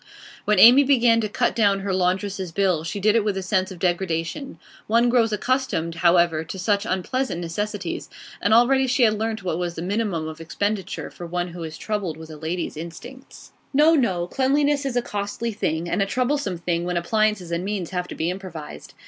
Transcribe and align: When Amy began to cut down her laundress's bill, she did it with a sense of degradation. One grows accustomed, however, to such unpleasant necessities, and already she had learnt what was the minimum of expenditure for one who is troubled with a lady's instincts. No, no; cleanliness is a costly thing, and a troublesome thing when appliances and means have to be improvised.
When 0.45 0.57
Amy 0.57 0.83
began 0.83 1.21
to 1.21 1.29
cut 1.29 1.55
down 1.55 1.81
her 1.81 1.93
laundress's 1.93 2.51
bill, 2.51 2.83
she 2.83 2.99
did 2.99 3.15
it 3.15 3.23
with 3.23 3.37
a 3.37 3.43
sense 3.43 3.69
of 3.69 3.77
degradation. 3.77 4.57
One 4.87 5.09
grows 5.09 5.31
accustomed, 5.31 5.93
however, 6.01 6.43
to 6.43 6.57
such 6.57 6.87
unpleasant 6.87 7.39
necessities, 7.39 8.09
and 8.41 8.51
already 8.51 8.87
she 8.87 9.03
had 9.03 9.13
learnt 9.13 9.43
what 9.43 9.59
was 9.59 9.75
the 9.75 9.83
minimum 9.83 10.27
of 10.27 10.41
expenditure 10.41 11.11
for 11.11 11.27
one 11.27 11.49
who 11.49 11.61
is 11.61 11.77
troubled 11.77 12.17
with 12.17 12.31
a 12.31 12.35
lady's 12.35 12.75
instincts. 12.77 13.51
No, 13.75 13.93
no; 13.93 14.25
cleanliness 14.25 14.87
is 14.87 14.95
a 14.95 15.03
costly 15.03 15.51
thing, 15.51 15.87
and 15.87 16.01
a 16.01 16.07
troublesome 16.07 16.57
thing 16.57 16.83
when 16.83 16.97
appliances 16.97 17.51
and 17.51 17.63
means 17.63 17.91
have 17.91 18.07
to 18.07 18.15
be 18.15 18.31
improvised. 18.31 18.95